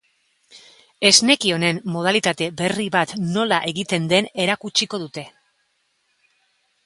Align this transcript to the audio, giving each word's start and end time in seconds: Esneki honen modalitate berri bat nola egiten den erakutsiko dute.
Esneki 1.09 1.51
honen 1.57 1.81
modalitate 1.95 2.47
berri 2.61 2.87
bat 2.97 3.13
nola 3.35 3.61
egiten 3.73 4.09
den 4.15 4.29
erakutsiko 4.45 5.03
dute. 5.05 5.27